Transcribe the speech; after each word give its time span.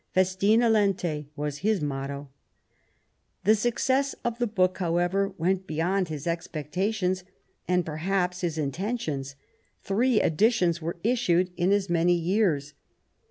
Festina 0.15 0.67
lente 0.67 1.27
was 1.35 1.59
his 1.59 1.79
motto. 1.79 2.27
The 3.43 3.53
success 3.53 4.15
of 4.25 4.39
the 4.39 4.47
book, 4.47 4.79
however, 4.79 5.35
went 5.37 5.67
beyond 5.67 6.07
his 6.07 6.25
expectations 6.25 7.23
and 7.67 7.85
perhaps 7.85 8.41
his 8.41 8.57
in 8.57 8.71
tentions. 8.71 9.35
Three 9.83 10.19
editions 10.19 10.81
were 10.81 10.97
issued 11.03 11.51
in 11.55 11.71
as 11.71 11.87
many 11.87 12.15
years. 12.15 12.73